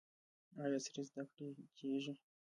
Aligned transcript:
آیا 0.61 0.75
عصري 0.79 1.01
زده 1.07 1.23
کړې 1.33 1.47
کیږي؟ 1.77 2.13